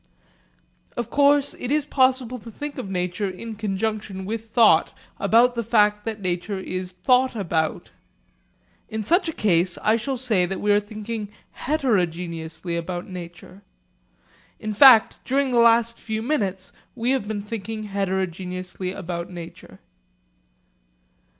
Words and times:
Of 0.97 1.11
course 1.11 1.53
it 1.59 1.71
is 1.71 1.85
possible 1.85 2.39
to 2.39 2.49
think 2.49 2.79
of 2.79 2.89
nature 2.89 3.29
in 3.29 3.53
conjunction 3.53 4.25
with 4.25 4.49
thought 4.49 4.97
about 5.19 5.53
the 5.53 5.63
fact 5.63 6.05
that 6.05 6.19
nature 6.23 6.57
is 6.57 6.91
thought 6.91 7.35
about. 7.35 7.91
In 8.89 9.03
such 9.03 9.29
a 9.29 9.31
case 9.31 9.77
I 9.83 9.97
shall 9.97 10.17
say 10.17 10.47
that 10.47 10.59
we 10.59 10.71
are 10.71 10.79
thinking 10.79 11.29
'heterogeneously' 11.51 12.75
about 12.75 13.07
nature. 13.09 13.61
In 14.59 14.73
fact 14.73 15.19
during 15.23 15.51
the 15.51 15.59
last 15.59 15.99
few 15.99 16.23
minutes 16.23 16.73
we 16.95 17.11
have 17.11 17.27
been 17.27 17.43
thinking 17.43 17.83
heterogeneously 17.83 18.91
about 18.93 19.29
nature. 19.29 19.81